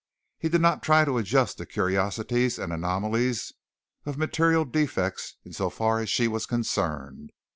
He 0.39 0.49
did 0.49 0.61
not 0.61 0.81
try 0.81 1.05
to 1.05 1.19
adjust 1.19 1.59
the 1.59 1.65
curiosities 1.67 2.57
and 2.57 2.73
anomalies 2.73 3.53
of 4.03 4.17
material 4.17 4.65
defects 4.65 5.35
in 5.45 5.53
so 5.53 5.69
far 5.69 5.99
as 5.99 6.09
she 6.09 6.27
was 6.27 6.47
concerned. 6.47 7.29